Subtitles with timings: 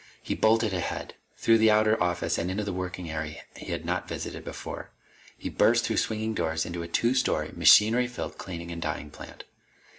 [0.23, 4.07] He bolted ahead, through the outer office and into the working area he had not
[4.07, 4.89] visited before.
[5.37, 9.43] He burst through swinging doors into a two story, machinery filled cleaning and dyeing plant.